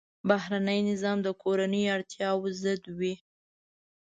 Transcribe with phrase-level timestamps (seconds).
[0.27, 3.13] بهرنی نظام د کورنیو اړتیاوو ضد وي.